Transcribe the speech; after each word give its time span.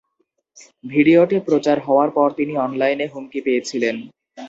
ভিডিওটি 0.83 1.37
প্রচার 1.47 1.77
হওয়ার 1.79 2.09
পর 2.11 2.27
তিনি 2.37 2.53
অনলাইনে 2.57 3.05
হুমকি 3.13 3.39
পেয়েছিলেন। 3.45 3.95